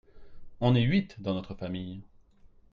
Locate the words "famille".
1.53-2.01